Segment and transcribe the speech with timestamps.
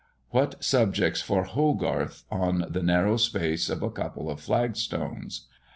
[0.31, 5.45] What subjects for Hogarth on the narrow space of a couple of flag stones!